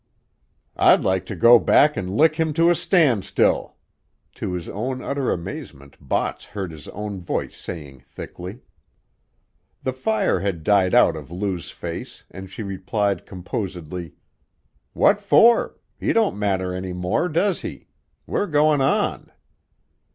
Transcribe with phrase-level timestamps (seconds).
[0.77, 3.75] "I'd like to go back and lick him to a standstill!"
[4.33, 8.61] to his own utter amazement Botts heard his own voice saying thickly.
[9.83, 14.13] The fire had died out of Lou's face and she replied composedly:
[14.93, 15.77] "What for?
[15.99, 17.85] He don't matter any more, does he?
[18.25, 19.31] We're goin' on."